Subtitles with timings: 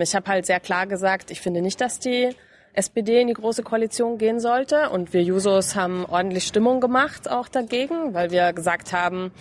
[0.00, 2.30] Ich habe halt sehr klar gesagt, ich finde nicht, dass die
[2.74, 4.90] SPD in die große Koalition gehen sollte.
[4.90, 9.32] Und wir Jusos haben ordentlich Stimmung gemacht auch dagegen, weil wir gesagt haben,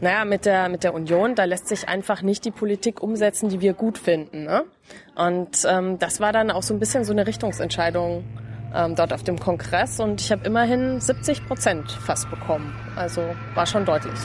[0.00, 3.60] naja, mit der, mit der Union, da lässt sich einfach nicht die Politik umsetzen, die
[3.60, 4.44] wir gut finden.
[4.44, 4.64] Ne?
[5.16, 8.24] Und ähm, das war dann auch so ein bisschen so eine Richtungsentscheidung
[8.74, 10.00] ähm, dort auf dem Kongress.
[10.00, 12.74] Und ich habe immerhin 70 Prozent fast bekommen.
[12.96, 13.22] Also
[13.54, 14.18] war schon deutlich.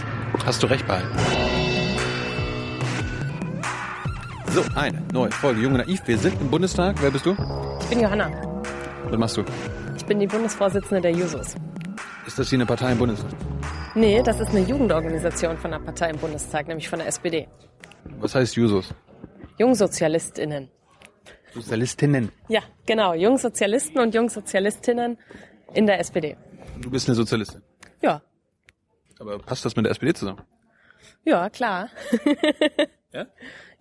[0.45, 1.62] Hast du recht behalten.
[4.53, 6.01] So, eine neue Folge Junge Naiv.
[6.05, 6.95] Wir sind im Bundestag.
[7.01, 7.31] Wer bist du?
[7.81, 8.29] Ich bin Johanna.
[9.05, 9.43] Was machst du?
[9.97, 11.55] Ich bin die Bundesvorsitzende der Jusos.
[12.27, 13.31] Ist das hier eine Partei im Bundestag?
[13.95, 17.47] Nee, das ist eine Jugendorganisation von einer Partei im Bundestag, nämlich von der SPD.
[18.19, 18.93] Was heißt Jusos?
[19.57, 20.69] JungsozialistInnen.
[21.55, 22.31] Sozialistinnen.
[22.47, 23.15] Ja, genau.
[23.15, 25.17] Jungsozialisten und Jungsozialistinnen
[25.73, 26.37] in der SPD.
[26.79, 27.63] Du bist eine Sozialistin.
[28.03, 28.21] Ja.
[29.19, 30.43] Aber passt das mit der SPD zusammen?
[31.25, 31.89] Ja, klar.
[33.13, 33.27] Ja?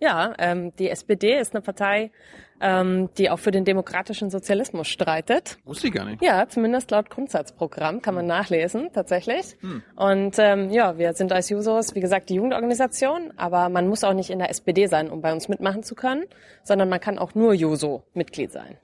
[0.03, 2.11] Ja, ähm, die SPD ist eine Partei,
[2.59, 5.57] ähm, die auch für den demokratischen Sozialismus streitet.
[5.63, 6.21] Wusste ich gar nicht.
[6.21, 9.55] Ja, zumindest laut Grundsatzprogramm kann man nachlesen, tatsächlich.
[9.95, 14.13] Und ähm, ja, wir sind als Jusos, wie gesagt, die Jugendorganisation, aber man muss auch
[14.13, 16.25] nicht in der SPD sein, um bei uns mitmachen zu können,
[16.63, 18.77] sondern man kann auch nur Juso-Mitglied sein.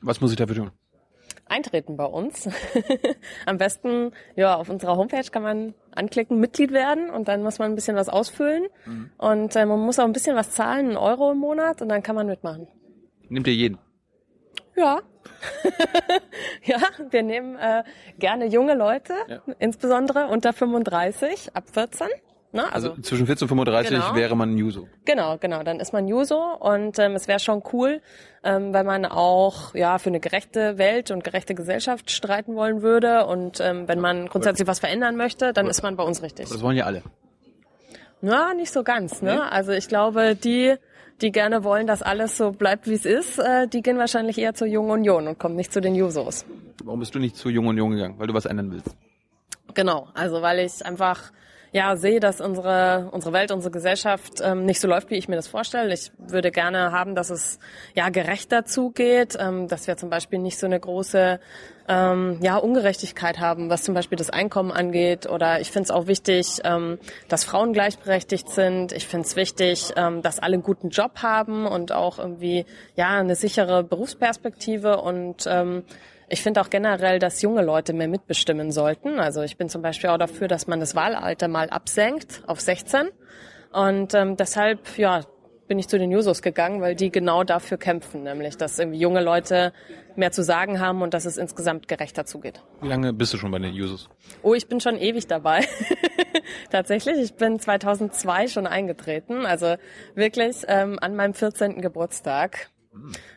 [0.00, 0.70] Was muss ich dafür tun?
[1.46, 2.48] Eintreten bei uns.
[3.46, 7.70] Am besten, ja, auf unserer Homepage kann man anklicken, Mitglied werden und dann muss man
[7.72, 8.66] ein bisschen was ausfüllen
[9.18, 12.02] und äh, man muss auch ein bisschen was zahlen, einen Euro im Monat und dann
[12.02, 12.68] kann man mitmachen.
[13.28, 13.78] Nehmt ihr jeden?
[14.76, 15.00] Ja.
[16.64, 16.78] ja,
[17.10, 17.84] wir nehmen äh,
[18.18, 19.40] gerne junge Leute, Ja.
[19.58, 22.08] insbesondere unter 35, ab 14.
[22.54, 22.64] Ne?
[22.72, 24.14] Also, Also, zwischen 14 und 35 Genau.
[24.14, 24.86] wäre man ein Juso.
[25.06, 28.02] genau, genau, dann ist man Juso und ähm, es wäre schon cool,
[28.44, 33.24] ähm, wenn man auch ja für eine gerechte Welt und gerechte Gesellschaft streiten wollen würde
[33.26, 36.48] und ähm, wenn man grundsätzlich was verändern möchte, dann ist man bei uns richtig.
[36.50, 37.02] Das wollen ja alle.
[38.20, 39.34] Ja, nicht so ganz, ne?
[39.34, 39.40] Nee?
[39.50, 40.74] Also ich glaube, die,
[41.22, 44.54] die gerne wollen, dass alles so bleibt, wie es ist, äh, die gehen wahrscheinlich eher
[44.54, 46.44] zur Jungen Union und kommen nicht zu den Jusos.
[46.84, 48.14] Warum bist du nicht zu Jung und Jung gegangen?
[48.18, 48.94] Weil du was ändern willst.
[49.74, 51.32] Genau, also weil ich einfach
[51.72, 55.36] ja sehe, dass unsere unsere Welt, unsere Gesellschaft ähm, nicht so läuft, wie ich mir
[55.36, 55.92] das vorstelle.
[55.92, 57.58] Ich würde gerne haben, dass es
[57.94, 61.40] ja gerechter zugeht, ähm, dass wir zum Beispiel nicht so eine große
[61.88, 65.28] ähm, ja Ungerechtigkeit haben, was zum Beispiel das Einkommen angeht.
[65.28, 68.92] Oder ich finde es auch wichtig, ähm, dass Frauen gleichberechtigt sind.
[68.92, 72.66] Ich finde es wichtig, ähm, dass alle einen guten Job haben und auch irgendwie
[72.96, 75.84] ja eine sichere Berufsperspektive und ähm,
[76.32, 79.20] ich finde auch generell, dass junge Leute mehr mitbestimmen sollten.
[79.20, 83.10] Also ich bin zum Beispiel auch dafür, dass man das Wahlalter mal absenkt auf 16.
[83.70, 85.20] Und ähm, deshalb, ja,
[85.68, 89.22] bin ich zu den Jusos gegangen, weil die genau dafür kämpfen, nämlich dass irgendwie junge
[89.22, 89.74] Leute
[90.16, 92.62] mehr zu sagen haben und dass es insgesamt gerechter zugeht.
[92.80, 94.08] Wie lange bist du schon bei den Jusos?
[94.42, 95.60] Oh, ich bin schon ewig dabei.
[96.70, 99.76] Tatsächlich, ich bin 2002 schon eingetreten, also
[100.14, 101.82] wirklich ähm, an meinem 14.
[101.82, 102.70] Geburtstag.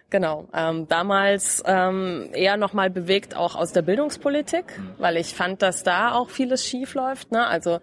[0.10, 5.84] Genau, ähm, damals ähm, eher nochmal bewegt auch aus der Bildungspolitik, weil ich fand, dass
[5.84, 7.32] da auch vieles schief läuft.
[7.32, 7.46] Ne?
[7.46, 7.80] Also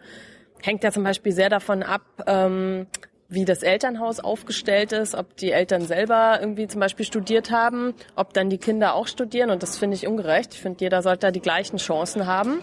[0.62, 2.87] hängt ja zum Beispiel sehr davon ab, ähm,
[3.28, 8.34] wie das Elternhaus aufgestellt ist, ob die Eltern selber irgendwie zum Beispiel studiert haben, ob
[8.34, 10.53] dann die Kinder auch studieren und das finde ich ungerecht.
[10.53, 12.60] Ich finde, jeder sollte da die gleichen Chancen haben.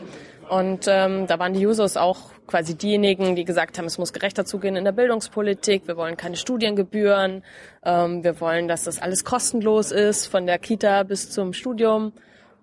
[0.50, 4.46] Und ähm, da waren die Jusos auch quasi diejenigen, die gesagt haben, es muss gerechter
[4.46, 5.88] zugehen in der Bildungspolitik.
[5.88, 7.44] Wir wollen keine Studiengebühren.
[7.84, 12.14] Ähm, wir wollen, dass das alles kostenlos ist, von der Kita bis zum Studium.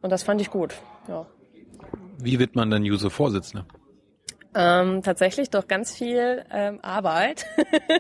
[0.02, 0.74] Und das fand ich gut.
[1.06, 1.26] Ja.
[2.18, 3.66] Wie wird man dann Juso-Vorsitzender?
[4.54, 7.46] Ähm, tatsächlich durch ganz viel ähm, Arbeit.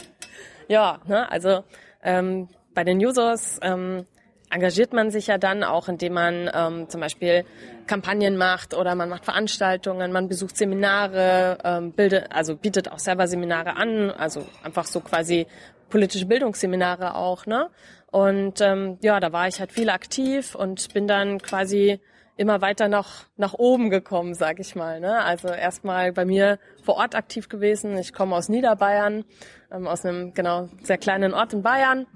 [0.68, 1.62] ja, ne, also
[2.02, 4.06] ähm, bei den Users ähm,
[4.50, 7.44] engagiert man sich ja dann auch, indem man ähm, zum Beispiel
[7.86, 13.26] Kampagnen macht oder man macht Veranstaltungen, man besucht Seminare, ähm, bildet, also bietet auch selber
[13.28, 15.46] Seminare an, also einfach so quasi
[15.88, 17.70] politische Bildungsseminare auch, ne?
[18.10, 22.00] Und ähm, ja, da war ich halt viel aktiv und bin dann quasi
[22.36, 25.00] immer weiter nach, nach oben gekommen, sag ich mal.
[25.00, 25.22] Ne?
[25.22, 27.96] Also erstmal bei mir vor Ort aktiv gewesen.
[27.96, 29.24] Ich komme aus Niederbayern,
[29.72, 32.06] ähm, aus einem genau sehr kleinen Ort in Bayern.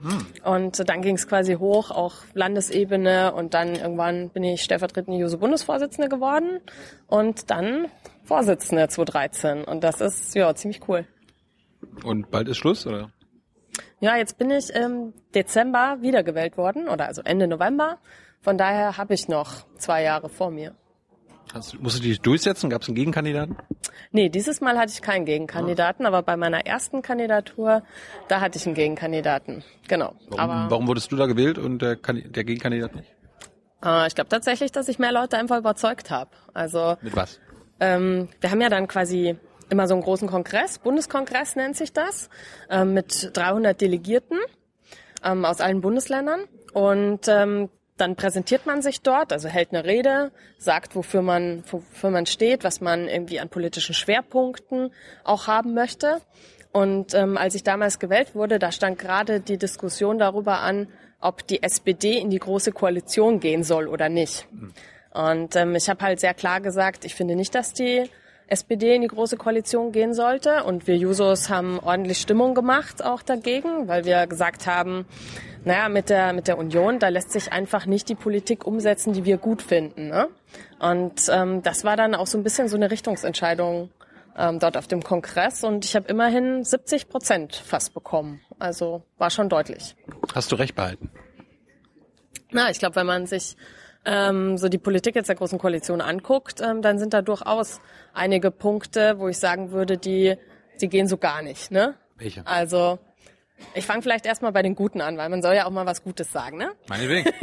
[0.44, 3.32] Und dann ging es quasi hoch, auch Landesebene.
[3.32, 6.60] Und dann irgendwann bin ich stellvertretende Juso-Bundesvorsitzende geworden
[7.06, 7.86] und dann
[8.24, 9.64] Vorsitzende 2013.
[9.64, 11.06] Und das ist ja ziemlich cool.
[12.04, 13.10] Und bald ist Schluss, oder?
[14.00, 17.98] Ja, jetzt bin ich im Dezember wiedergewählt worden, oder also Ende November.
[18.40, 20.74] Von daher habe ich noch zwei Jahre vor mir.
[21.52, 22.70] Hast, musst du dich durchsetzen?
[22.70, 23.56] Gab es einen Gegenkandidaten?
[24.12, 27.82] Nee, dieses Mal hatte ich keinen Gegenkandidaten, aber bei meiner ersten Kandidatur,
[28.28, 29.64] da hatte ich einen Gegenkandidaten.
[29.88, 30.14] Genau.
[30.28, 33.12] Warum, aber warum wurdest du da gewählt und der, der Gegenkandidat nicht?
[33.84, 36.30] äh, ich glaube tatsächlich, dass ich mehr Leute einfach überzeugt habe.
[36.54, 37.40] Also Mit was?
[37.80, 39.36] ähm, wir haben ja dann quasi
[39.70, 42.28] immer so einen großen Kongress, Bundeskongress nennt sich das,
[42.70, 44.38] ähm, mit 300 Delegierten.
[45.24, 46.40] ähm, aus allen Bundesländern.
[46.72, 47.68] Und ähm,
[48.00, 52.64] dann präsentiert man sich dort, also hält eine Rede, sagt, wofür man, wofür man steht,
[52.64, 54.92] was man irgendwie an politischen Schwerpunkten
[55.24, 56.20] auch haben möchte.
[56.72, 60.88] Und ähm, als ich damals gewählt wurde, da stand gerade die Diskussion darüber an,
[61.20, 64.46] ob die SPD in die große Koalition gehen soll oder nicht.
[65.12, 68.08] Und ähm, ich habe halt sehr klar gesagt, ich finde nicht, dass die
[68.46, 70.64] SPD in die große Koalition gehen sollte.
[70.64, 75.06] Und wir Jusos haben ordentlich Stimmung gemacht auch dagegen, weil wir gesagt haben,
[75.64, 79.24] naja, mit der, mit der Union, da lässt sich einfach nicht die Politik umsetzen, die
[79.24, 80.08] wir gut finden.
[80.08, 80.28] Ne?
[80.78, 83.90] Und ähm, das war dann auch so ein bisschen so eine Richtungsentscheidung
[84.36, 85.64] ähm, dort auf dem Kongress.
[85.64, 88.40] Und ich habe immerhin 70 Prozent fast bekommen.
[88.58, 89.96] Also war schon deutlich.
[90.34, 91.10] Hast du recht behalten?
[92.52, 93.56] Na, ich glaube, wenn man sich
[94.04, 97.80] ähm, so die Politik jetzt der Großen Koalition anguckt, ähm, dann sind da durchaus
[98.14, 100.36] einige Punkte, wo ich sagen würde, die,
[100.80, 101.70] die gehen so gar nicht.
[101.70, 101.94] Ne?
[102.16, 102.46] Welche?
[102.46, 102.98] Also
[103.74, 106.02] ich fange vielleicht erstmal bei den Guten an, weil man soll ja auch mal was
[106.02, 106.72] Gutes sagen, ne?
[106.88, 107.30] Meinetwegen.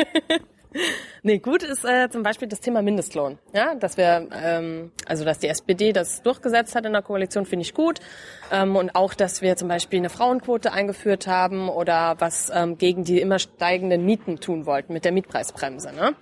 [1.24, 3.38] Nee, gut ist äh, zum Beispiel das Thema Mindestlohn.
[3.54, 7.64] Ja, dass wir, ähm, also dass die SPD das durchgesetzt hat in der Koalition, finde
[7.64, 8.00] ich gut.
[8.52, 13.04] Ähm, und auch, dass wir zum Beispiel eine Frauenquote eingeführt haben oder was ähm, gegen
[13.04, 15.94] die immer steigenden Mieten tun wollten mit der Mietpreisbremse.
[15.94, 16.16] Ne?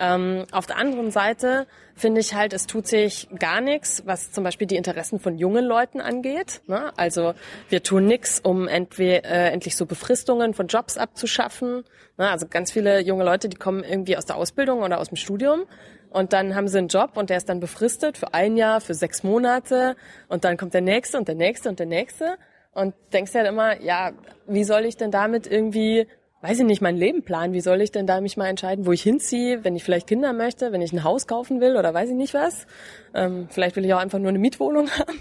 [0.00, 4.44] Ähm, auf der anderen Seite finde ich halt, es tut sich gar nichts, was zum
[4.44, 6.62] Beispiel die Interessen von jungen Leuten angeht.
[6.66, 6.90] Ne?
[6.96, 7.34] Also
[7.68, 11.84] wir tun nichts, um äh, endlich so Befristungen von Jobs abzuschaffen.
[12.16, 12.30] Ne?
[12.30, 15.66] Also ganz viele junge Leute, die kommen irgendwie aus der Ausbildung oder aus dem Studium
[16.08, 18.94] und dann haben sie einen Job und der ist dann befristet für ein Jahr, für
[18.94, 19.96] sechs Monate
[20.28, 22.38] und dann kommt der nächste und der nächste und der nächste
[22.72, 24.12] und denkst halt immer, ja,
[24.46, 26.06] wie soll ich denn damit irgendwie
[26.42, 27.52] weiß ich nicht, mein Leben planen.
[27.52, 30.32] Wie soll ich denn da mich mal entscheiden, wo ich hinziehe, wenn ich vielleicht Kinder
[30.32, 32.66] möchte, wenn ich ein Haus kaufen will oder weiß ich nicht was.
[33.14, 35.18] Ähm, vielleicht will ich auch einfach nur eine Mietwohnung haben.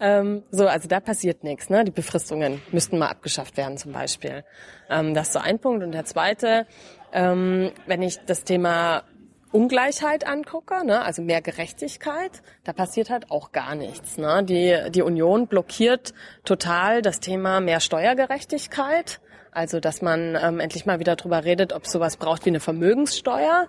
[0.00, 1.70] ähm, so, also da passiert nichts.
[1.70, 1.84] Ne?
[1.84, 4.44] Die Befristungen müssten mal abgeschafft werden zum Beispiel.
[4.90, 5.84] Ähm, das ist so ein Punkt.
[5.84, 6.66] Und der zweite,
[7.12, 9.04] ähm, wenn ich das Thema
[9.52, 14.16] Ungleichheit angucke, ne, also mehr Gerechtigkeit, da passiert halt auch gar nichts.
[14.16, 14.42] Ne?
[14.44, 16.14] Die, die Union blockiert
[16.44, 19.20] total das Thema mehr Steuergerechtigkeit.
[19.52, 23.68] Also, dass man ähm, endlich mal wieder drüber redet, ob sowas braucht wie eine Vermögenssteuer.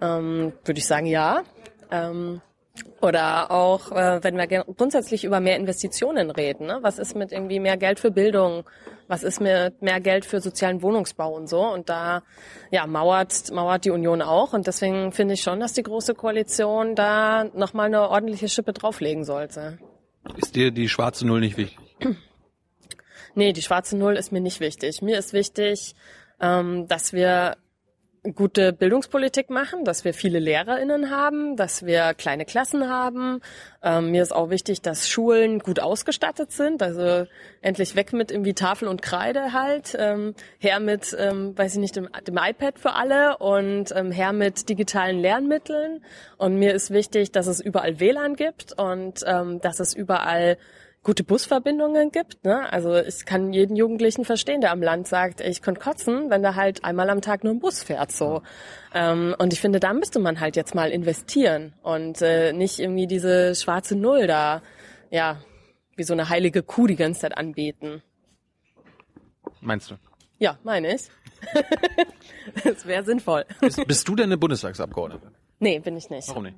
[0.00, 1.42] Ähm, Würde ich sagen, ja.
[1.92, 2.40] Ähm,
[3.00, 6.66] oder auch, äh, wenn wir grundsätzlich über mehr Investitionen reden.
[6.66, 6.78] Ne?
[6.82, 8.64] Was ist mit irgendwie mehr Geld für Bildung?
[9.08, 11.62] Was ist mit mehr Geld für sozialen Wohnungsbau und so?
[11.62, 12.22] Und da
[12.70, 14.52] ja, mauert, mauert die Union auch.
[14.52, 19.24] Und deswegen finde ich schon, dass die Große Koalition da nochmal eine ordentliche Schippe drauflegen
[19.24, 19.78] sollte.
[20.36, 21.78] Ist dir die schwarze Null nicht wichtig?
[23.34, 25.02] Nee, die schwarze Null ist mir nicht wichtig.
[25.02, 25.94] Mir ist wichtig,
[26.40, 27.56] ähm, dass wir
[28.34, 33.40] gute Bildungspolitik machen, dass wir viele LehrerInnen haben, dass wir kleine Klassen haben.
[33.82, 37.26] Ähm, mir ist auch wichtig, dass Schulen gut ausgestattet sind, also
[37.62, 41.96] endlich weg mit irgendwie Tafel und Kreide halt, ähm, her mit, ähm, weiß ich nicht,
[41.96, 46.04] dem, dem iPad für alle und ähm, her mit digitalen Lernmitteln.
[46.36, 50.58] Und mir ist wichtig, dass es überall WLAN gibt und ähm, dass es überall
[51.02, 52.44] gute Busverbindungen gibt.
[52.44, 52.70] Ne?
[52.72, 56.54] Also ich kann jeden Jugendlichen verstehen, der am Land sagt, ich könnte kotzen, wenn da
[56.54, 58.12] halt einmal am Tag nur ein Bus fährt.
[58.12, 58.42] So.
[58.94, 63.06] Ähm, und ich finde, da müsste man halt jetzt mal investieren und äh, nicht irgendwie
[63.06, 64.62] diese schwarze Null da,
[65.10, 65.40] ja,
[65.96, 68.02] wie so eine heilige Kuh die ganze Zeit anbeten.
[69.60, 69.96] Meinst du?
[70.38, 71.02] Ja, meine ich.
[72.64, 73.44] das wäre sinnvoll.
[73.60, 75.32] Bist, bist du denn eine Bundestagsabgeordnete?
[75.58, 76.28] Nee, bin ich nicht.
[76.28, 76.56] Warum nicht?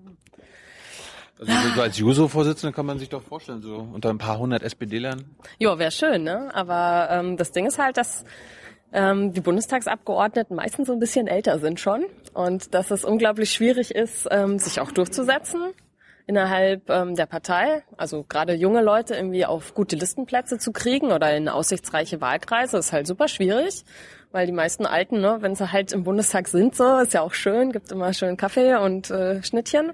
[1.46, 5.24] Also so als Juso-Vorsitzende kann man sich doch vorstellen, so unter ein paar hundert SPD-Lern.
[5.58, 6.50] Ja, wäre schön, ne?
[6.54, 8.24] Aber ähm, das Ding ist halt, dass
[8.92, 13.92] ähm, die Bundestagsabgeordneten meistens so ein bisschen älter sind schon und dass es unglaublich schwierig
[13.92, 15.72] ist, ähm, sich auch durchzusetzen
[16.26, 21.36] innerhalb ähm, der Partei, also gerade junge Leute irgendwie auf gute Listenplätze zu kriegen oder
[21.36, 23.84] in aussichtsreiche Wahlkreise, ist halt super schwierig,
[24.30, 27.34] weil die meisten Alten, ne, wenn sie halt im Bundestag sind, so ist ja auch
[27.34, 29.92] schön, gibt immer schön Kaffee und äh, Schnittchen.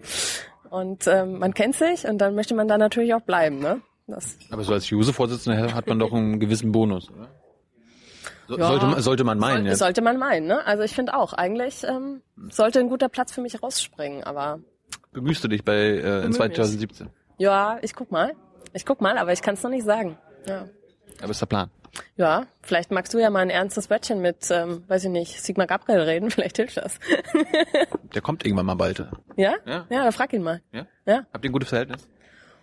[0.70, 3.58] Und ähm, man kennt sich und dann möchte man da natürlich auch bleiben.
[3.58, 3.80] Ne?
[4.06, 7.28] Das Aber so als Juse-Vorsitzender hat man doch einen gewissen Bonus, oder?
[8.48, 9.76] So, ja, sollte, sollte man meinen, soll, ja.
[9.76, 10.66] Sollte man meinen, ne?
[10.66, 14.60] Also ich finde auch, eigentlich ähm, sollte ein guter Platz für mich rausspringen, aber.
[15.12, 17.10] Bemühst du dich bei äh, in 2017?
[17.36, 18.32] Ja, ich guck mal.
[18.72, 20.16] Ich guck mal, aber ich kann es noch nicht sagen.
[20.46, 20.66] Ja.
[21.20, 21.70] Aber ist der Plan.
[22.16, 25.66] Ja, vielleicht magst du ja mal ein ernstes Wörtchen mit, ähm, weiß ich nicht, Sigmar
[25.66, 26.98] Gabriel reden, vielleicht hilft das.
[28.14, 29.04] Der kommt irgendwann mal bald.
[29.36, 29.54] Ja?
[29.66, 30.62] Ja, ja dann frag ihn mal.
[30.72, 30.86] Ja?
[31.06, 31.26] ja?
[31.32, 32.08] Habt ihr ein gutes Verhältnis?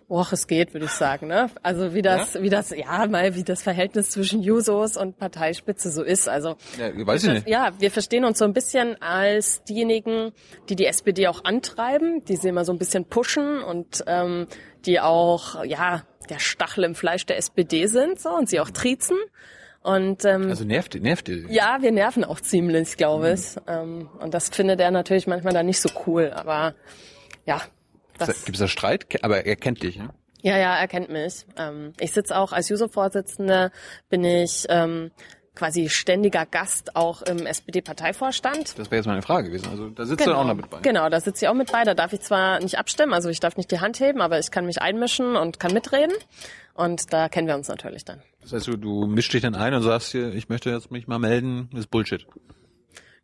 [0.08, 1.50] Och, es geht, würde ich sagen, ne?
[1.64, 2.42] Also wie das, ja?
[2.42, 6.28] wie das, ja, mal wie das Verhältnis zwischen Jusos und Parteispitze so ist.
[6.28, 7.48] Also ja, weiß ich nicht.
[7.48, 10.30] Ja, wir verstehen uns so ein bisschen als diejenigen,
[10.68, 14.46] die die SPD auch antreiben, die sie immer so ein bisschen pushen und ähm,
[14.84, 19.16] die auch, ja, der Stachel im Fleisch der SPD sind so und sie auch triezen.
[19.82, 21.48] Und ähm, also nervt, nervt ihr?
[21.48, 23.54] Ja, wir nerven auch ziemlich, glaube ich.
[23.54, 23.62] Mhm.
[23.68, 26.32] Ähm, und das findet er natürlich manchmal dann nicht so cool.
[26.34, 26.74] Aber
[27.44, 27.62] ja.
[28.18, 29.06] Gibt es da Streit?
[29.22, 30.10] Aber er kennt dich, ne?
[30.42, 31.46] Ja, ja, er kennt mich.
[31.56, 33.70] Ähm, ich sitze auch als User-Vorsitzende,
[34.08, 35.10] bin ich ähm,
[35.56, 38.78] quasi ständiger Gast auch im SPD-Parteivorstand.
[38.78, 39.68] Das wäre jetzt meine Frage gewesen.
[39.70, 40.36] Also da sitzt genau.
[40.36, 40.80] du auch noch mit bei.
[40.80, 41.82] Genau, da sitze ich auch mit bei.
[41.82, 44.50] Da darf ich zwar nicht abstimmen, also ich darf nicht die Hand heben, aber ich
[44.50, 46.14] kann mich einmischen und kann mitreden.
[46.74, 48.22] Und da kennen wir uns natürlich dann.
[48.42, 51.08] Das heißt, du, du mischst dich dann ein und sagst hier, ich möchte jetzt mich
[51.08, 52.26] mal melden, das ist Bullshit.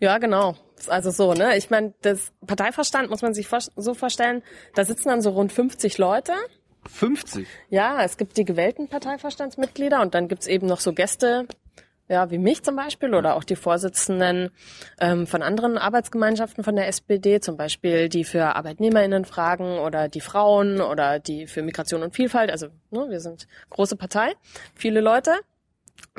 [0.01, 0.57] Ja, genau.
[0.89, 1.57] Also so, ne?
[1.57, 3.47] Ich meine, das Parteiverstand muss man sich
[3.77, 4.43] so vorstellen,
[4.75, 6.33] da sitzen dann so rund 50 Leute
[6.87, 7.47] 50?
[7.71, 11.47] Ja, es gibt die gewählten Parteivorstandsmitglieder und dann gibt's eben noch so Gäste,
[12.13, 14.51] ja, wie mich zum Beispiel oder auch die Vorsitzenden
[15.01, 20.21] ähm, von anderen Arbeitsgemeinschaften von der SPD, zum Beispiel die für ArbeitnehmerInnen fragen oder die
[20.21, 22.51] Frauen oder die für Migration und Vielfalt.
[22.51, 24.35] Also ne, wir sind große Partei,
[24.75, 25.33] viele Leute.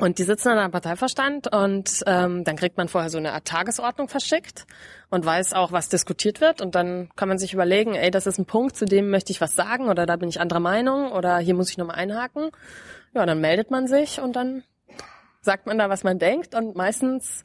[0.00, 3.44] Und die sitzen dann am Parteiverstand und ähm, dann kriegt man vorher so eine Art
[3.44, 4.66] Tagesordnung verschickt
[5.10, 6.60] und weiß auch, was diskutiert wird.
[6.60, 9.40] Und dann kann man sich überlegen, ey, das ist ein Punkt, zu dem möchte ich
[9.40, 12.50] was sagen oder da bin ich anderer Meinung oder hier muss ich nochmal einhaken.
[13.14, 14.64] Ja, dann meldet man sich und dann
[15.44, 16.54] sagt man da, was man denkt.
[16.54, 17.44] Und meistens,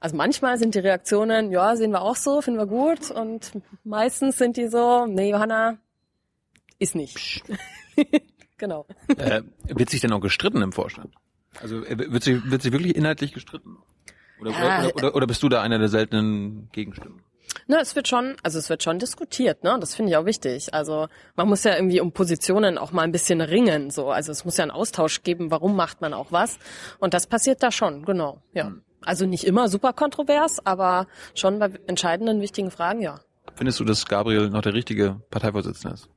[0.00, 3.10] also manchmal sind die Reaktionen, ja, sehen wir auch so, finden wir gut.
[3.10, 3.52] Und
[3.84, 5.78] meistens sind die so, nee, Johanna,
[6.78, 7.42] ist nicht.
[8.58, 8.86] genau.
[9.16, 11.14] Äh, wird sich denn auch gestritten im Vorstand?
[11.60, 13.78] Also äh, wird sie, wird sie wirklich inhaltlich gestritten?
[14.40, 17.22] Oder, ja, oder, oder, oder bist du da einer der seltenen Gegenstimmen?
[17.66, 19.76] Na, es wird schon, also es wird schon diskutiert, ne?
[19.80, 20.72] Das finde ich auch wichtig.
[20.74, 24.10] Also man muss ja irgendwie um Positionen auch mal ein bisschen ringen, so.
[24.10, 26.58] Also es muss ja einen Austausch geben, warum macht man auch was.
[26.98, 28.66] Und das passiert da schon, genau, ja.
[28.66, 28.82] Hm.
[29.04, 33.20] Also nicht immer super kontrovers, aber schon bei entscheidenden, wichtigen Fragen, ja.
[33.54, 36.08] Findest du, dass Gabriel noch der richtige Parteivorsitzende ist?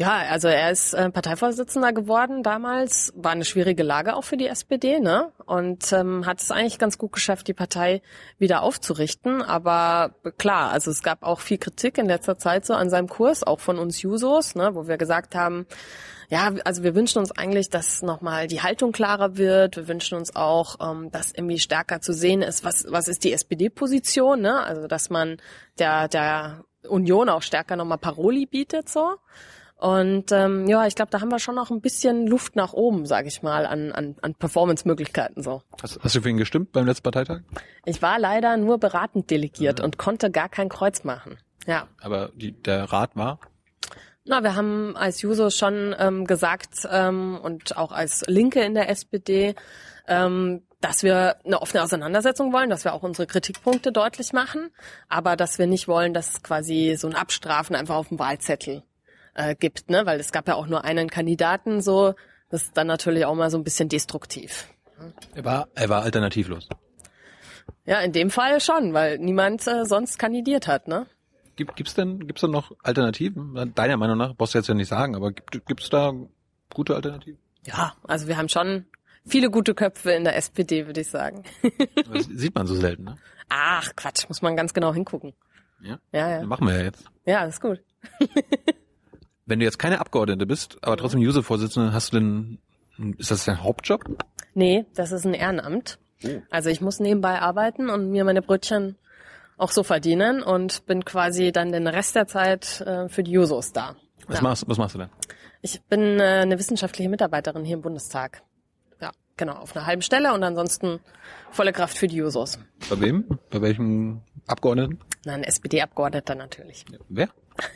[0.00, 4.46] Ja, also er ist äh, Parteivorsitzender geworden damals, war eine schwierige Lage auch für die
[4.46, 5.32] SPD, ne?
[5.44, 8.00] Und ähm, hat es eigentlich ganz gut geschafft, die Partei
[8.38, 9.42] wieder aufzurichten.
[9.42, 13.42] Aber klar, also es gab auch viel Kritik in letzter Zeit so an seinem Kurs,
[13.42, 15.66] auch von uns Jusos, ne, wo wir gesagt haben,
[16.28, 19.78] ja, also wir wünschen uns eigentlich, dass nochmal die Haltung klarer wird.
[19.78, 23.32] Wir wünschen uns auch, ähm, dass irgendwie stärker zu sehen ist, was, was ist die
[23.32, 24.62] SPD-Position, ne?
[24.62, 25.38] Also dass man
[25.80, 29.16] der, der Union auch stärker nochmal Paroli bietet so.
[29.78, 33.06] Und ähm, ja, ich glaube, da haben wir schon noch ein bisschen Luft nach oben,
[33.06, 35.62] sage ich mal, an, an, an Performance-Möglichkeiten so.
[35.80, 37.42] Hast, hast du für ihn gestimmt beim letzten Parteitag?
[37.84, 39.84] Ich war leider nur beratend delegiert ja.
[39.84, 41.38] und konnte gar kein Kreuz machen.
[41.68, 41.86] Ja.
[42.00, 43.38] Aber die, der Rat war?
[44.24, 48.90] Na, wir haben als Juso schon ähm, gesagt ähm, und auch als Linke in der
[48.90, 49.54] SPD,
[50.08, 54.70] ähm, dass wir eine offene Auseinandersetzung wollen, dass wir auch unsere Kritikpunkte deutlich machen,
[55.08, 58.82] aber dass wir nicht wollen, dass quasi so ein Abstrafen einfach auf dem Wahlzettel
[59.38, 60.04] äh, gibt, ne?
[60.04, 62.14] Weil es gab ja auch nur einen Kandidaten, so
[62.50, 64.68] das ist dann natürlich auch mal so ein bisschen destruktiv.
[65.34, 66.68] Er war, er war alternativlos.
[67.84, 71.06] Ja, in dem Fall schon, weil niemand äh, sonst kandidiert hat, ne?
[71.56, 73.72] Gibt, gibt's denn, gibt's denn noch Alternativen?
[73.74, 76.12] Deiner Meinung nach, brauchst du jetzt ja nicht sagen, aber gibt, gibt's da
[76.72, 77.38] gute Alternativen?
[77.64, 78.86] Ja, also wir haben schon
[79.26, 81.44] viele gute Köpfe in der SPD, würde ich sagen.
[82.12, 83.16] das sieht man so selten, ne?
[83.48, 85.34] Ach, Quatsch, muss man ganz genau hingucken.
[85.80, 85.98] Ja?
[86.12, 86.46] Ja, ja.
[86.46, 87.04] machen wir ja jetzt.
[87.24, 87.82] Ja, ist gut.
[89.48, 92.58] Wenn du jetzt keine Abgeordnete bist, aber trotzdem User-Vorsitzende, hast du denn,
[93.16, 94.04] ist das dein Hauptjob?
[94.52, 95.98] Nee, das ist ein Ehrenamt.
[96.22, 96.42] Oh.
[96.50, 98.96] Also ich muss nebenbei arbeiten und mir meine Brötchen
[99.56, 103.72] auch so verdienen und bin quasi dann den Rest der Zeit äh, für die Jusos
[103.72, 103.96] da.
[104.26, 104.42] Was, ja.
[104.42, 105.08] machst, was machst du denn?
[105.62, 108.42] Ich bin äh, eine wissenschaftliche Mitarbeiterin hier im Bundestag.
[109.00, 111.00] Ja, genau, auf einer halben Stelle und ansonsten
[111.50, 112.58] volle Kraft für die Jusos.
[112.90, 113.24] Bei wem?
[113.48, 114.98] Bei welchem Abgeordneten?
[115.24, 116.84] Nein, SPD-Abgeordneter natürlich.
[116.92, 117.28] Ja, wer?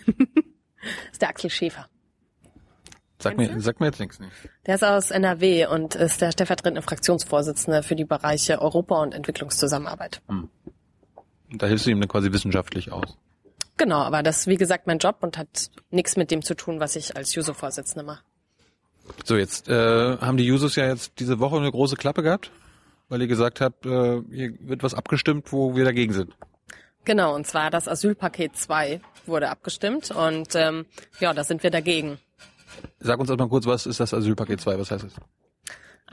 [0.83, 1.89] Das ist der Axel Schäfer.
[3.23, 4.33] Sag mir, sag mir jetzt nichts nicht.
[4.67, 10.21] Der ist aus NRW und ist der stellvertretende Fraktionsvorsitzende für die Bereiche Europa und Entwicklungszusammenarbeit.
[10.29, 10.49] Hm.
[11.53, 13.17] Da hilfst du ihm dann quasi wissenschaftlich aus.
[13.77, 16.81] Genau, aber das ist wie gesagt mein Job und hat nichts mit dem zu tun,
[16.81, 18.23] was ich als Juso-Vorsitzende mache.
[19.25, 22.51] So, jetzt äh, haben die Jusos ja jetzt diese Woche eine große Klappe gehabt,
[23.09, 26.35] weil ihr gesagt habt, äh, hier wird was abgestimmt, wo wir dagegen sind.
[27.05, 30.87] Genau, und zwar das Asylpaket 2 wurde abgestimmt und ähm,
[31.21, 32.19] ja, da sind wir dagegen.
[33.01, 34.79] Sag uns mal kurz, was ist das Asylpaket 2?
[34.79, 35.15] Was heißt es?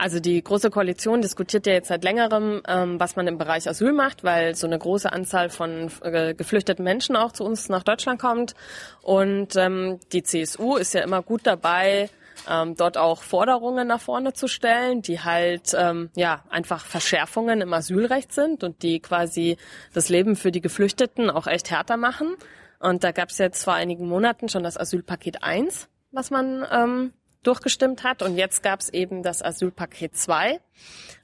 [0.00, 3.92] Also die Große Koalition diskutiert ja jetzt seit längerem, ähm, was man im Bereich Asyl
[3.92, 8.18] macht, weil so eine große Anzahl von äh, geflüchteten Menschen auch zu uns nach Deutschland
[8.18, 8.54] kommt.
[9.02, 12.08] Und ähm, die CSU ist ja immer gut dabei,
[12.48, 17.72] ähm, dort auch Forderungen nach vorne zu stellen, die halt ähm, ja einfach Verschärfungen im
[17.72, 19.56] Asylrecht sind und die quasi
[19.92, 22.36] das Leben für die Geflüchteten auch echt härter machen.
[22.78, 27.12] Und da gab es jetzt vor einigen Monaten schon das Asylpaket 1, was man ähm,
[27.42, 28.22] durchgestimmt hat.
[28.22, 30.60] Und jetzt gab es eben das Asylpaket 2.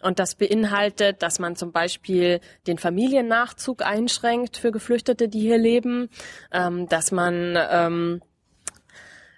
[0.02, 6.10] Und das beinhaltet, dass man zum Beispiel den Familiennachzug einschränkt für Geflüchtete, die hier leben,
[6.52, 8.22] ähm, dass man ähm,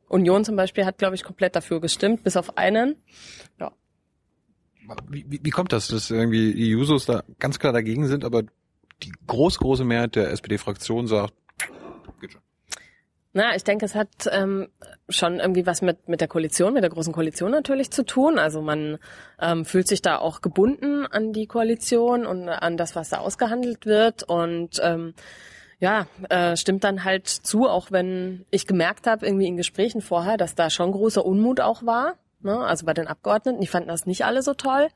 [0.08, 2.96] Union zum Beispiel hat, glaube ich, komplett dafür gestimmt, bis auf einen.
[5.08, 8.42] Wie, wie, wie kommt das, dass irgendwie die Jusos da ganz klar dagegen sind, aber
[9.02, 11.34] die große, große Mehrheit der SPD-Fraktion sagt,
[12.20, 12.42] geht schon.
[13.32, 14.68] Na, ich denke, es hat ähm,
[15.08, 18.38] schon irgendwie was mit mit der Koalition, mit der großen Koalition natürlich zu tun.
[18.38, 18.98] Also man
[19.40, 23.86] ähm, fühlt sich da auch gebunden an die Koalition und an das, was da ausgehandelt
[23.86, 25.14] wird und ähm,
[25.80, 30.36] ja, äh, stimmt dann halt zu, auch wenn ich gemerkt habe, irgendwie in Gesprächen vorher,
[30.36, 32.58] dass da schon großer Unmut auch war ne?
[32.58, 33.60] also bei den Abgeordneten.
[33.60, 34.88] Die fanden das nicht alle so toll.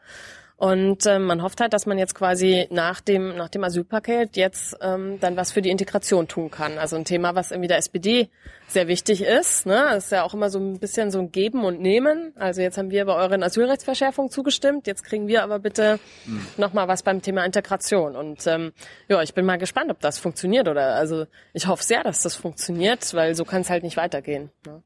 [0.59, 4.77] Und ähm, man hofft halt, dass man jetzt quasi nach dem nach dem Asylpaket jetzt
[4.81, 6.79] ähm, dann was für die Integration tun kann.
[6.79, 8.29] Also ein Thema, was irgendwie der SPD
[8.67, 9.67] sehr wichtig ist.
[9.67, 9.87] Ne?
[9.93, 12.33] Das ist ja auch immer so ein bisschen so ein Geben und Nehmen.
[12.35, 14.89] Also jetzt haben wir bei euren Asylrechtsverschärfungen zugestimmt.
[14.89, 16.45] Jetzt kriegen wir aber bitte mhm.
[16.57, 18.17] noch mal was beim Thema Integration.
[18.17, 18.73] Und ähm,
[19.07, 22.35] ja, ich bin mal gespannt, ob das funktioniert oder also ich hoffe sehr, dass das
[22.35, 24.51] funktioniert, weil so kann es halt nicht weitergehen.
[24.67, 24.83] Ne?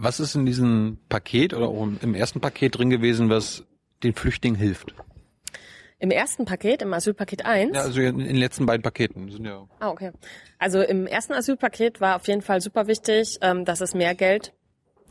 [0.00, 3.64] Was ist in diesem Paket oder auch im ersten Paket drin gewesen, was
[4.04, 4.94] den Flüchtlingen hilft?
[5.98, 7.74] Im ersten Paket, im Asylpaket 1?
[7.74, 9.66] Ja, also in den letzten beiden Paketen sind ja.
[9.80, 10.12] Ah, okay.
[10.60, 14.52] Also im ersten Asylpaket war auf jeden Fall super wichtig, ähm, dass es mehr Geld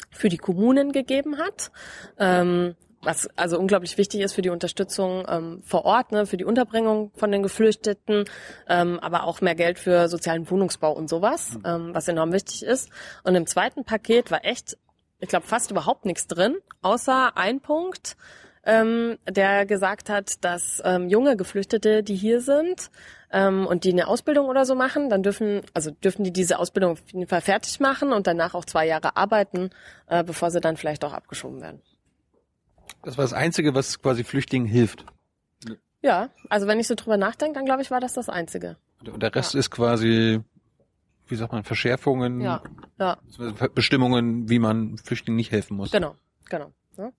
[0.10, 1.70] für die Kommunen gegeben hat.
[2.18, 2.76] Ähm,
[3.08, 7.12] was also unglaublich wichtig ist für die Unterstützung ähm, vor Ort, ne, für die Unterbringung
[7.16, 8.26] von den Geflüchteten,
[8.68, 11.64] ähm, aber auch mehr Geld für sozialen Wohnungsbau und sowas, mhm.
[11.66, 12.90] ähm, was enorm wichtig ist.
[13.24, 14.78] Und im zweiten Paket war echt,
[15.20, 18.18] ich glaube, fast überhaupt nichts drin, außer ein Punkt,
[18.66, 22.92] ähm, der gesagt hat, dass ähm, junge Geflüchtete, die hier sind
[23.32, 26.92] ähm, und die eine Ausbildung oder so machen, dann dürfen, also dürfen die diese Ausbildung
[26.92, 29.70] auf jeden Fall fertig machen und danach auch zwei Jahre arbeiten,
[30.08, 31.82] äh, bevor sie dann vielleicht auch abgeschoben werden.
[33.04, 35.06] Das war das Einzige, was quasi Flüchtlingen hilft.
[36.02, 38.78] Ja, also wenn ich so drüber nachdenke, dann glaube ich, war das das Einzige.
[39.06, 39.60] Und der Rest ja.
[39.60, 40.42] ist quasi,
[41.28, 42.62] wie sagt man, Verschärfungen, ja.
[43.00, 43.18] Ja.
[43.74, 45.92] Bestimmungen, wie man Flüchtlingen nicht helfen muss.
[45.92, 46.16] Genau,
[46.50, 46.72] genau.
[46.98, 47.12] Ja.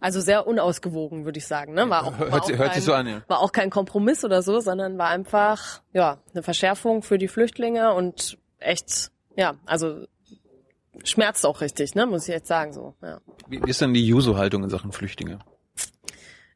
[0.00, 1.74] Also sehr unausgewogen, würde ich sagen.
[1.74, 1.88] Ne?
[1.90, 3.22] War auch, war hört, auch hört kein, so an, ja.
[3.28, 7.94] War auch kein Kompromiss oder so, sondern war einfach ja eine Verschärfung für die Flüchtlinge
[7.94, 10.06] und echt, ja, also
[11.04, 12.94] schmerzt auch richtig, ne, muss ich jetzt sagen so.
[13.02, 13.20] Ja.
[13.48, 15.38] Wie ist denn die Juso-Haltung in Sachen Flüchtlinge?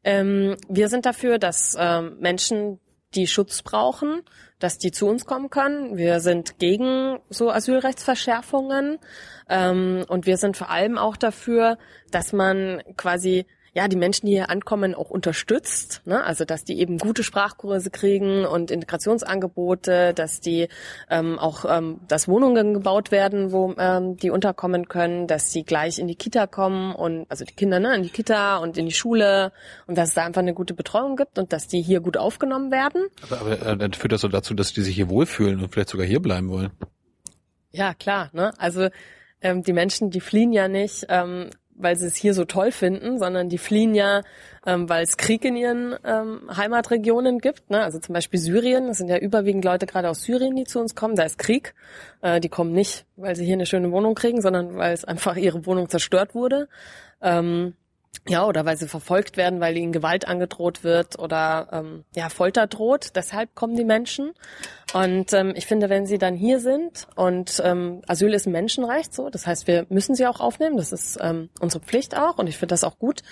[0.03, 2.79] Ähm, wir sind dafür, dass ähm, Menschen,
[3.15, 4.23] die Schutz brauchen,
[4.59, 5.97] dass die zu uns kommen können.
[5.97, 8.97] Wir sind gegen so Asylrechtsverschärfungen
[9.49, 11.77] ähm, und wir sind vor allem auch dafür,
[12.11, 16.03] dass man quasi ja, die Menschen, die hier ankommen, auch unterstützt.
[16.05, 16.23] Ne?
[16.23, 20.67] Also, dass die eben gute Sprachkurse kriegen und Integrationsangebote, dass die
[21.09, 25.97] ähm, auch, ähm, dass Wohnungen gebaut werden, wo ähm, die unterkommen können, dass sie gleich
[25.97, 28.91] in die Kita kommen und, also die Kinder, ne, in die Kita und in die
[28.93, 29.51] Schule
[29.87, 32.71] und dass es da einfach eine gute Betreuung gibt und dass die hier gut aufgenommen
[32.71, 33.07] werden.
[33.23, 35.89] Aber, aber äh, dann führt das so dazu, dass die sich hier wohlfühlen und vielleicht
[35.89, 36.71] sogar hier bleiben wollen.
[37.71, 38.29] Ja, klar.
[38.33, 38.53] Ne?
[38.59, 38.89] Also
[39.41, 43.19] ähm, die Menschen, die fliehen ja nicht, ähm, weil sie es hier so toll finden,
[43.19, 44.21] sondern die fliehen ja,
[44.65, 47.69] ähm, weil es Krieg in ihren ähm, Heimatregionen gibt.
[47.69, 47.81] Ne?
[47.81, 48.87] Also zum Beispiel Syrien.
[48.87, 51.15] Das sind ja überwiegend Leute gerade aus Syrien, die zu uns kommen.
[51.15, 51.73] Da ist Krieg.
[52.21, 55.35] Äh, die kommen nicht, weil sie hier eine schöne Wohnung kriegen, sondern weil es einfach
[55.35, 56.67] ihre Wohnung zerstört wurde.
[57.21, 57.73] Ähm,
[58.27, 62.67] ja, oder weil sie verfolgt werden, weil ihnen Gewalt angedroht wird oder ähm, ja, Folter
[62.67, 63.15] droht.
[63.15, 64.33] Deshalb kommen die Menschen.
[64.93, 69.13] Und ähm, ich finde, wenn sie dann hier sind und ähm, Asyl ist ein Menschenrecht,
[69.13, 72.47] so, das heißt, wir müssen sie auch aufnehmen, das ist ähm, unsere Pflicht auch und
[72.47, 73.23] ich finde das auch gut,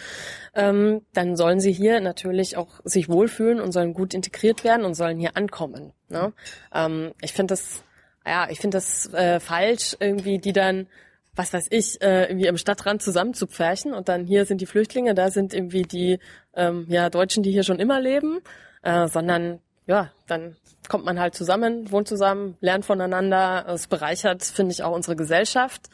[0.56, 4.96] ähm, dann sollen sie hier natürlich auch sich wohlfühlen und sollen gut integriert werden und
[4.96, 5.94] sollen hier ankommen.
[6.10, 6.34] Ne?
[6.74, 7.84] Ähm, ich finde das,
[8.26, 10.88] ja, ich finde das äh, falsch, irgendwie die dann
[11.36, 15.32] was weiß ich, äh, irgendwie am Stadtrand zusammenzupferchen und dann hier sind die Flüchtlinge, da
[15.32, 16.20] sind irgendwie die
[16.54, 18.40] ähm, ja, Deutschen, die hier schon immer leben,
[18.84, 20.56] äh, sondern ja, dann
[20.88, 23.66] kommt man halt zusammen, wohnt zusammen, lernt voneinander.
[23.68, 25.90] Es bereichert, finde ich, auch unsere Gesellschaft.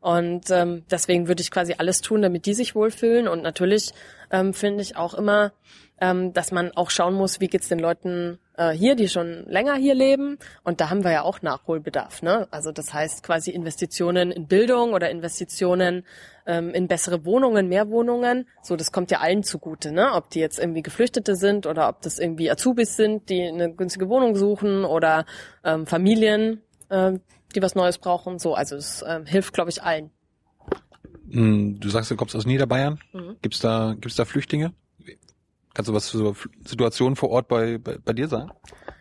[0.00, 3.28] Und ähm, deswegen würde ich quasi alles tun, damit die sich wohlfühlen.
[3.28, 3.90] Und natürlich
[4.30, 5.52] ähm, finde ich auch immer,
[6.00, 9.74] ähm, dass man auch schauen muss, wie geht's den Leuten äh, hier, die schon länger
[9.76, 10.38] hier leben.
[10.62, 12.22] Und da haben wir ja auch Nachholbedarf.
[12.22, 12.46] Ne?
[12.50, 16.04] Also das heißt quasi Investitionen in Bildung oder Investitionen
[16.46, 18.46] ähm, in bessere Wohnungen, mehr Wohnungen.
[18.62, 19.92] So, das kommt ja allen zugute.
[19.92, 20.12] Ne?
[20.12, 24.10] Ob die jetzt irgendwie Geflüchtete sind oder ob das irgendwie Azubis sind, die eine günstige
[24.10, 25.24] Wohnung suchen oder
[25.64, 27.12] ähm, Familien, äh,
[27.54, 28.38] die was Neues brauchen.
[28.38, 30.10] So, also es äh, hilft, glaube ich, allen.
[31.30, 33.00] Hm, du sagst, du kommst aus Niederbayern.
[33.14, 33.36] Mhm.
[33.40, 34.74] Gibt's da, gibt's da Flüchtlinge?
[35.80, 38.50] Kannst du was zur Situation vor Ort bei, bei, bei dir sagen?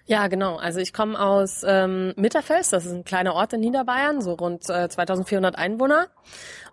[0.05, 0.55] Ja, genau.
[0.55, 4.69] Also ich komme aus ähm, Mitterfels, das ist ein kleiner Ort in Niederbayern, so rund
[4.69, 6.07] äh, 2400 Einwohner.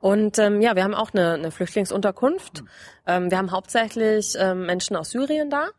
[0.01, 2.63] Und ähm, ja, wir haben auch eine, eine Flüchtlingsunterkunft.
[2.63, 2.69] Mhm.
[3.05, 5.71] Ähm, wir haben hauptsächlich ähm, Menschen aus Syrien da.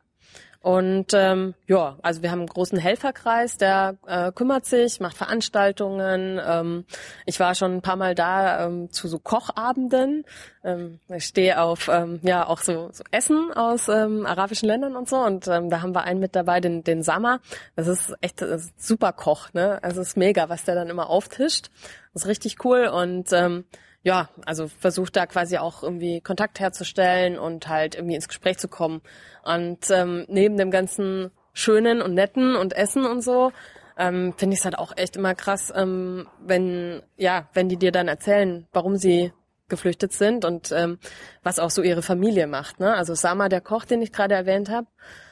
[0.61, 6.41] Und ähm, ja, also wir haben einen großen Helferkreis, der äh, kümmert sich, macht Veranstaltungen.
[6.45, 6.85] Ähm,
[7.25, 10.25] ich war schon ein paar Mal da ähm, zu so Kochabenden.
[10.63, 15.07] Ähm, ich stehe auf ähm, ja auch so, so Essen aus ähm, arabischen Ländern und
[15.07, 15.17] so.
[15.17, 17.39] Und ähm, da haben wir einen mit dabei, den, den Sama.
[17.75, 19.79] Das ist echt das ist super Koch, ne?
[19.83, 21.69] Also es ist mega, was der dann immer auftischt.
[22.13, 23.65] Das ist richtig cool und ähm,
[24.07, 28.69] ja, also versucht da quasi auch irgendwie Kontakt herzustellen und halt irgendwie ins Gespräch zu
[28.69, 29.01] kommen.
[29.43, 33.51] Und ähm, neben dem ganzen Schönen und Netten und Essen und so,
[33.97, 37.91] ähm, finde ich es halt auch echt immer krass, ähm, wenn, ja, wenn die dir
[37.91, 39.33] dann erzählen, warum sie
[39.67, 40.99] geflüchtet sind und ähm,
[41.43, 42.79] was auch so ihre Familie macht.
[42.79, 42.93] Ne?
[42.93, 44.87] Also Sama, der Koch, den ich gerade erwähnt habe,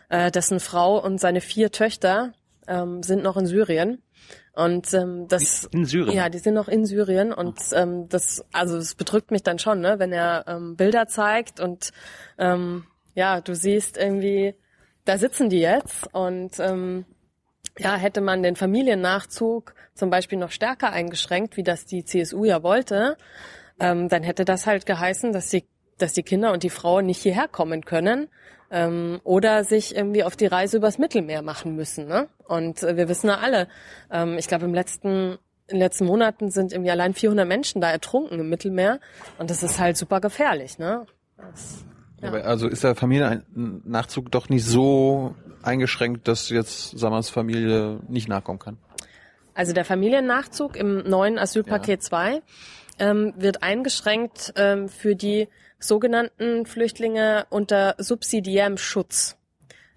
[0.09, 2.33] äh, dessen Frau und seine vier Töchter
[2.67, 4.01] ähm, sind noch in Syrien
[4.53, 6.15] und ähm, das in Syrien.
[6.15, 9.81] Ja, die sind noch in Syrien und ähm, das also es bedrückt mich dann schon,
[9.81, 11.91] ne, wenn er ähm, Bilder zeigt und
[12.37, 14.55] ähm, ja, du siehst irgendwie,
[15.05, 17.05] da sitzen die jetzt und ähm,
[17.77, 22.63] ja, hätte man den Familiennachzug zum Beispiel noch stärker eingeschränkt, wie das die CSU ja
[22.63, 23.17] wollte,
[23.79, 25.65] ähm, dann hätte das halt geheißen, dass die,
[25.97, 28.29] dass die Kinder und die Frau nicht hierher kommen können,
[28.71, 32.07] ähm, oder sich irgendwie auf die Reise übers Mittelmeer machen müssen.
[32.07, 32.27] Ne?
[32.47, 33.67] Und äh, wir wissen ja alle,
[34.11, 37.89] ähm, ich glaube im letzten in den letzten Monaten sind irgendwie allein 400 Menschen da
[37.89, 38.99] ertrunken im Mittelmeer
[39.39, 40.77] und das ist halt super gefährlich.
[40.77, 41.07] Ne?
[41.37, 41.83] Das,
[42.21, 42.31] ja.
[42.31, 48.77] Also ist der Familiennachzug doch nicht so eingeschränkt, dass jetzt Sammers Familie nicht nachkommen kann?
[49.55, 52.41] Also der Familiennachzug im neuen Asylpaket 2 ja.
[52.99, 55.47] ähm, wird eingeschränkt ähm, für die
[55.79, 59.37] sogenannten Flüchtlinge unter subsidiärem Schutz.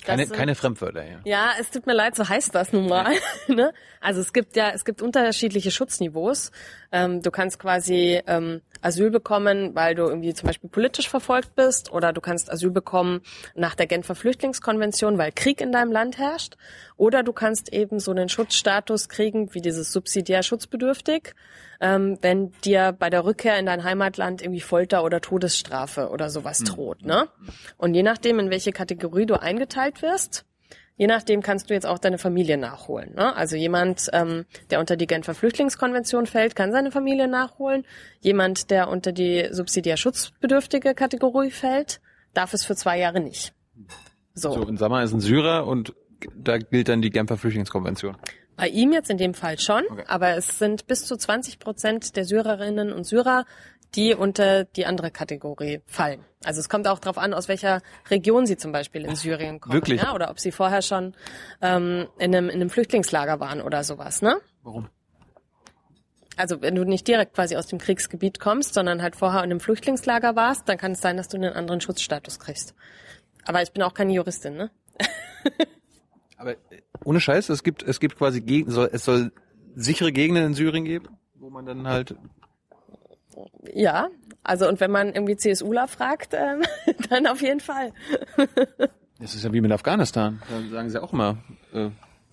[0.05, 1.21] Keine, sind, keine Fremdwörter, ja.
[1.25, 3.15] Ja, es tut mir leid, so heißt das nun mal.
[3.49, 3.73] ne?
[4.01, 6.53] Also es gibt ja, es gibt unterschiedliche Schutzniveaus.
[6.93, 11.93] Ähm, du kannst quasi ähm, Asyl bekommen, weil du irgendwie zum Beispiel politisch verfolgt bist,
[11.93, 13.21] oder du kannst Asyl bekommen
[13.55, 16.57] nach der Genfer Flüchtlingskonvention, weil Krieg in deinem Land herrscht,
[16.97, 21.35] oder du kannst eben so einen Schutzstatus kriegen, wie dieses subsidiär schutzbedürftig,
[21.81, 26.59] ähm, wenn dir bei der Rückkehr in dein Heimatland irgendwie Folter oder Todesstrafe oder sowas
[26.59, 26.65] hm.
[26.67, 27.05] droht.
[27.05, 27.29] Ne?
[27.77, 30.45] Und je nachdem, in welche Kategorie du eingeteilt wirst,
[30.99, 33.15] Je nachdem kannst du jetzt auch deine Familie nachholen.
[33.15, 33.35] Ne?
[33.35, 37.87] Also jemand, ähm, der unter die Genfer Flüchtlingskonvention fällt, kann seine Familie nachholen.
[38.21, 42.01] Jemand, der unter die subsidiär schutzbedürftige Kategorie fällt,
[42.35, 43.55] darf es für zwei Jahre nicht.
[44.35, 45.95] So, so in Sommer ist ein Syrer und
[46.37, 48.17] da gilt dann die Genfer Flüchtlingskonvention.
[48.57, 50.03] Bei ihm jetzt in dem Fall schon, okay.
[50.09, 53.45] aber es sind bis zu 20 Prozent der Syrerinnen und Syrer,
[53.95, 56.25] die unter die andere Kategorie fallen.
[56.45, 59.75] Also es kommt auch darauf an, aus welcher Region sie zum Beispiel in Syrien kommen.
[59.75, 60.03] Wirklich?
[60.03, 61.15] Ja, oder ob sie vorher schon
[61.63, 64.23] ähm, in, einem, in einem Flüchtlingslager waren oder sowas.
[64.23, 64.37] Ne?
[64.63, 64.89] Warum?
[66.37, 69.61] Also wenn du nicht direkt quasi aus dem Kriegsgebiet kommst, sondern halt vorher in einem
[69.61, 72.75] Flüchtlingslager warst, dann kann es sein, dass du einen anderen Schutzstatus kriegst.
[73.45, 74.71] Aber ich bin auch keine Juristin, ne?
[76.37, 76.55] Aber
[77.05, 78.45] ohne Scheiß, es gibt, es gibt quasi,
[78.93, 79.33] es soll
[79.75, 82.15] sichere Gegenden in Syrien geben, wo man dann halt
[83.75, 84.09] ja,
[84.43, 86.63] also und wenn man irgendwie CSUler fragt, ähm,
[87.11, 87.93] dann auf jeden Fall.
[89.19, 90.43] das ist ja wie mit Afghanistan.
[90.49, 91.39] Da sagen sie auch immer,
[91.73, 91.91] äh,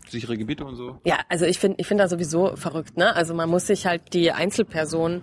[0.08, 1.00] sichere Gebiete und so.
[1.04, 3.16] Ja, also ich finde ich finde da sowieso verrückt, ne?
[3.16, 5.22] Also man muss sich halt die Einzelperson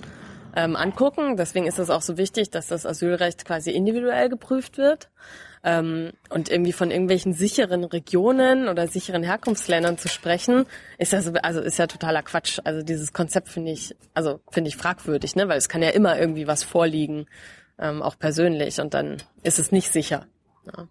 [0.55, 1.37] ähm, angucken.
[1.37, 5.11] Deswegen ist es auch so wichtig, dass das Asylrecht quasi individuell geprüft wird.
[5.65, 10.67] Ähm, und irgendwie von irgendwelchen sicheren Regionen oder sicheren Herkunftsländern zu sprechen,
[10.99, 12.59] ist ja so, also ist ja totaler Quatsch.
[12.65, 15.49] Also dieses Konzept finde ich, also finde ich fragwürdig, ne?
[15.49, 17.27] Weil es kann ja immer irgendwie was vorliegen,
[17.79, 20.27] ähm, auch persönlich, und dann ist es nicht sicher.
[20.67, 20.89] Ja.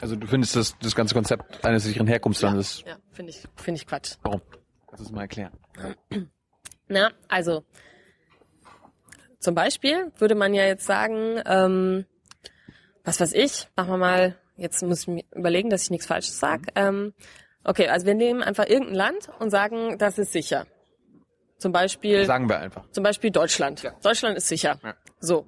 [0.00, 2.80] Also du findest das, das ganze Konzept eines sicheren Herkunftslandes.
[2.80, 4.14] Ja, ja finde ich, finde ich Quatsch.
[4.22, 4.40] Warum?
[4.86, 5.52] Kannst du es mal erklären?
[6.88, 7.64] Na, also
[9.44, 12.06] zum Beispiel würde man ja jetzt sagen, ähm,
[13.04, 16.38] was weiß ich, machen wir mal, jetzt muss ich mir überlegen, dass ich nichts Falsches
[16.38, 16.64] sage.
[16.74, 17.12] Ähm,
[17.62, 20.66] okay, also wir nehmen einfach irgendein Land und sagen, das ist sicher.
[21.58, 22.24] Zum Beispiel.
[22.24, 22.88] Sagen wir einfach.
[22.90, 23.82] Zum Beispiel Deutschland.
[23.82, 23.92] Ja.
[24.02, 24.80] Deutschland ist sicher.
[24.82, 24.94] Ja.
[25.20, 25.46] So.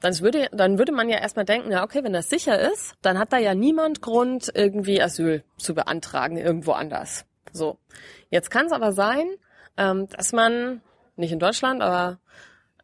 [0.00, 3.16] Dann würde, dann würde man ja erstmal denken, ja, okay, wenn das sicher ist, dann
[3.20, 7.24] hat da ja niemand Grund, irgendwie Asyl zu beantragen, irgendwo anders.
[7.52, 7.78] So.
[8.28, 9.28] Jetzt kann es aber sein,
[9.76, 10.82] ähm, dass man
[11.16, 12.18] nicht in Deutschland, aber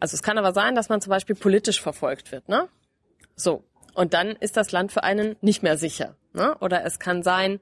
[0.00, 2.68] also es kann aber sein, dass man zum Beispiel politisch verfolgt wird, ne?
[3.34, 3.64] So.
[3.94, 6.14] Und dann ist das Land für einen nicht mehr sicher.
[6.32, 6.56] Ne?
[6.60, 7.58] Oder es kann sein,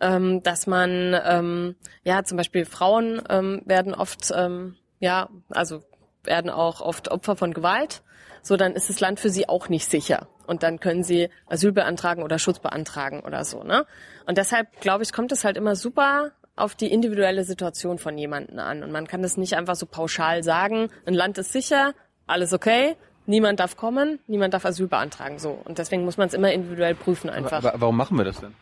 [0.00, 5.82] ähm, dass man, ähm, ja, zum Beispiel Frauen ähm, werden oft, ähm, ja, also
[6.22, 8.02] werden auch oft Opfer von Gewalt.
[8.42, 10.28] So, dann ist das Land für sie auch nicht sicher.
[10.46, 13.86] Und dann können sie Asyl beantragen oder Schutz beantragen oder so, ne?
[14.26, 18.58] Und deshalb, glaube ich, kommt es halt immer super auf die individuelle Situation von jemandem
[18.58, 18.82] an.
[18.82, 21.94] Und man kann das nicht einfach so pauschal sagen, ein Land ist sicher,
[22.26, 25.38] alles okay, niemand darf kommen, niemand darf Asyl beantragen.
[25.38, 25.58] So.
[25.64, 27.58] Und deswegen muss man es immer individuell prüfen einfach.
[27.58, 28.54] Aber, aber, warum machen wir das denn?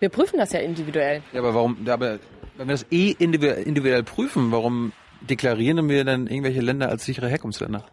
[0.00, 1.22] Wir prüfen das ja individuell.
[1.32, 2.18] Ja, aber warum, aber
[2.56, 7.84] wenn wir das eh individuell prüfen, warum deklarieren wir dann irgendwelche Länder als sichere Herkunftsländer?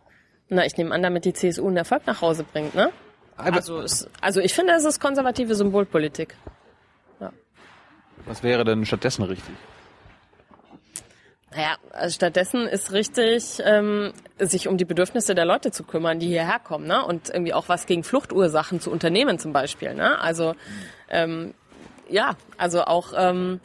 [0.49, 2.91] Na, ich nehme an, damit die CSU einen Erfolg nach Hause bringt, ne?
[3.37, 3.83] Also,
[4.19, 6.35] also ich finde, es ist konservative Symbolpolitik.
[8.25, 9.55] Was wäre denn stattdessen richtig?
[11.53, 16.27] Naja, also stattdessen ist richtig, ähm, sich um die Bedürfnisse der Leute zu kümmern, die
[16.27, 17.05] hierher kommen, ne?
[17.05, 20.17] Und irgendwie auch was gegen Fluchtursachen zu unternehmen zum Beispiel, ne?
[20.19, 20.55] Also
[21.09, 21.53] ähm,
[22.07, 23.59] ja, also auch ähm,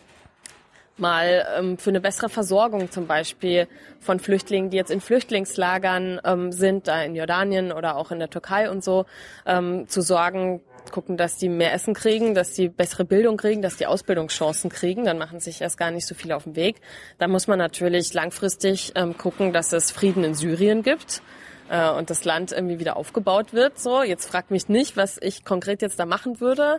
[0.97, 3.69] mal ähm, für eine bessere Versorgung zum Beispiel
[4.01, 8.31] von Flüchtlingen, die jetzt in Flüchtlingslagern ähm, sind, da in Jordanien oder auch in der
[8.31, 9.07] Türkei und so,
[9.45, 10.61] ähm, zu sorgen,
[10.93, 15.05] gucken, dass die mehr Essen kriegen, dass die bessere Bildung kriegen, dass die Ausbildungschancen kriegen.
[15.05, 16.77] Dann machen sich erst gar nicht so viele auf den Weg.
[17.19, 21.23] Dann muss man natürlich langfristig ähm, gucken, dass es Frieden in Syrien gibt
[21.69, 23.79] äh, und das Land irgendwie wieder aufgebaut wird.
[23.79, 26.79] So, jetzt fragt mich nicht, was ich konkret jetzt da machen würde.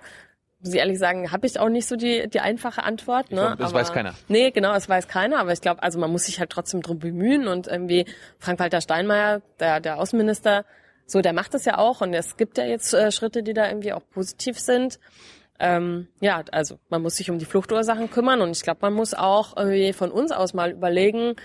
[0.59, 3.31] Muss ich ehrlich sagen, habe ich auch nicht so die, die einfache Antwort.
[3.31, 3.41] Ne?
[3.41, 4.15] Glaub, das aber, weiß keiner.
[4.27, 5.39] Nee, genau, das weiß keiner.
[5.39, 7.47] Aber ich glaube, also man muss sich halt trotzdem drum bemühen.
[7.47, 8.05] Und irgendwie
[8.39, 10.65] Frank-Walter Steinmeier, der, der Außenminister,
[11.07, 13.67] so, der macht es ja auch und es gibt ja jetzt äh, Schritte, die da
[13.67, 14.99] irgendwie auch positiv sind.
[15.59, 19.13] Ähm, ja, also man muss sich um die Fluchtursachen kümmern und ich glaube, man muss
[19.15, 21.35] auch irgendwie von uns aus mal überlegen,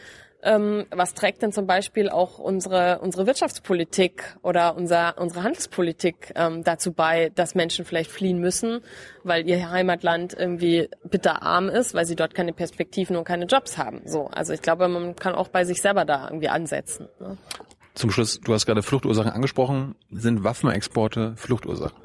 [0.43, 6.65] ähm, was trägt denn zum Beispiel auch unsere unsere Wirtschaftspolitik oder unser unsere Handelspolitik ähm,
[6.65, 8.81] dazu bei, dass Menschen vielleicht fliehen müssen,
[9.23, 14.03] weil ihr Heimatland irgendwie bitterarm ist, weil sie dort keine Perspektiven und keine Jobs haben.
[14.05, 17.09] So, also ich glaube, man kann auch bei sich selber da irgendwie ansetzen.
[17.21, 17.39] Ne?
[17.95, 19.95] Zum Schluss, du hast gerade Fluchtursachen angesprochen.
[20.11, 21.97] Sind Waffenexporte Fluchtursachen?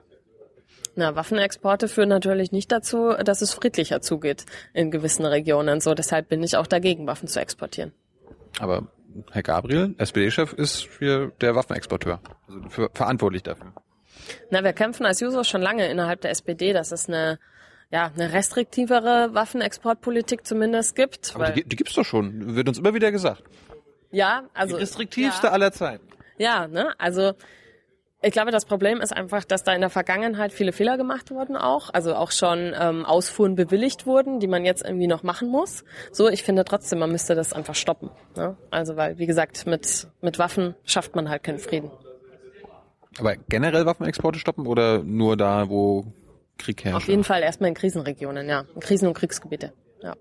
[0.96, 5.80] Na, Waffenexporte führen natürlich nicht dazu, dass es friedlicher zugeht in gewissen Regionen.
[5.80, 7.94] So, deshalb bin ich auch dagegen, Waffen zu exportieren.
[8.60, 8.88] Aber
[9.32, 13.74] Herr Gabriel, SPD-Chef, ist für der Waffenexporteur, also für, verantwortlich dafür.
[14.50, 17.40] Na, wir kämpfen als Jusos schon lange innerhalb der SPD, dass es eine
[17.90, 21.34] ja, eine restriktivere Waffenexportpolitik zumindest gibt.
[21.36, 23.44] Aber die, die gibt's doch schon, wird uns immer wieder gesagt.
[24.12, 24.76] Ja, also.
[24.76, 25.54] Die restriktivste ja.
[25.54, 26.08] aller Zeiten.
[26.38, 27.34] Ja, ne, also,
[28.22, 31.56] ich glaube, das Problem ist einfach, dass da in der Vergangenheit viele Fehler gemacht wurden
[31.56, 35.84] auch, also auch schon ähm, Ausfuhren bewilligt wurden, die man jetzt irgendwie noch machen muss.
[36.12, 38.10] So, ich finde trotzdem, man müsste das einfach stoppen.
[38.36, 38.58] Ne?
[38.72, 41.92] Also weil, wie gesagt, mit mit Waffen schafft man halt keinen Frieden.
[43.20, 46.12] Aber generell Waffenexporte stoppen oder nur da, wo
[46.58, 46.98] Krieg herrscht?
[46.98, 49.74] Auf jeden Fall erstmal in Krisenregionen, ja, in Krisen- und Kriegsgebiete.
[50.02, 50.16] Ja.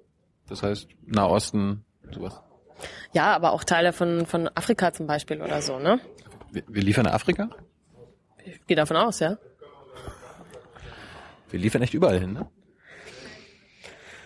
[0.49, 2.43] Das heißt Nahosten, sowas.
[3.13, 6.01] Ja, aber auch Teile von, von Afrika zum Beispiel oder so, ne?
[6.51, 7.49] Wir, wir liefern Afrika?
[8.45, 9.39] Ich gehe davon aus, ja.
[11.51, 12.47] Wir liefern echt überall hin, ne?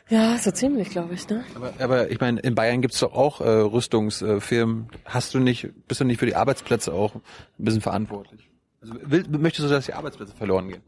[0.08, 1.44] Ja, so ziemlich, glaube ich, ne?
[1.54, 4.88] Aber, aber ich meine, in Bayern gibt's doch auch äh, Rüstungsfirmen.
[5.04, 7.22] Hast du nicht, bist du nicht für die Arbeitsplätze auch ein
[7.58, 8.50] bisschen verantwortlich?
[8.82, 10.82] Also will, möchtest du, dass die Arbeitsplätze verloren gehen?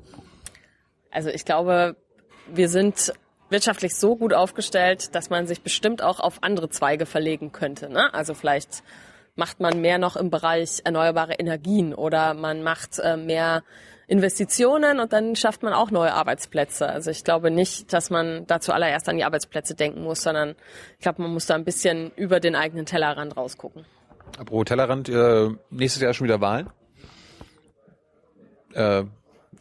[1.13, 1.97] Also ich glaube,
[2.53, 3.13] wir sind
[3.53, 7.89] wirtschaftlich so gut aufgestellt, dass man sich bestimmt auch auf andere Zweige verlegen könnte.
[7.89, 8.13] Ne?
[8.13, 8.83] Also vielleicht
[9.37, 13.63] macht man mehr noch im Bereich erneuerbare Energien oder man macht äh, mehr
[14.07, 16.87] Investitionen und dann schafft man auch neue Arbeitsplätze.
[16.87, 20.55] Also ich glaube nicht, dass man da zuallererst an die Arbeitsplätze denken muss, sondern
[20.99, 23.87] ich glaube, man muss da ein bisschen über den eigenen Tellerrand rausgucken.
[24.39, 26.69] Apropos Tellerrand, äh, nächstes Jahr schon wieder Wahlen.
[28.75, 29.05] Äh,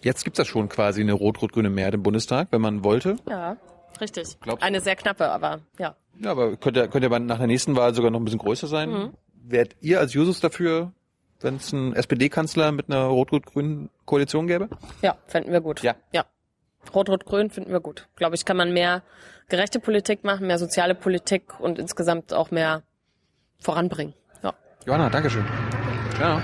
[0.01, 3.17] jetzt gibt's ja schon quasi eine rot-rot-grüne Mehrheit im Bundestag, wenn man wollte.
[3.29, 3.57] Ja,
[4.01, 4.39] richtig.
[4.41, 5.95] Glaubst eine sehr knappe, aber ja.
[6.19, 8.89] Ja, aber könnte, könnte ja nach der nächsten Wahl sogar noch ein bisschen größer sein.
[8.89, 9.13] Mhm.
[9.43, 10.91] Wärt ihr als Jusos dafür,
[11.39, 14.69] wenn es einen SPD-Kanzler mit einer rot-rot-grünen Koalition gäbe?
[15.01, 15.81] Ja, fänden wir gut.
[15.81, 15.95] Ja.
[16.11, 16.25] Ja.
[16.93, 18.07] Rot-Rot-Grün finden wir gut.
[18.15, 19.03] Glaube ich, kann man mehr
[19.49, 22.83] gerechte Politik machen, mehr soziale Politik und insgesamt auch mehr
[23.59, 24.13] voranbringen.
[24.43, 24.53] Ja.
[24.85, 25.45] Johanna, Dankeschön.
[26.19, 26.41] Ja.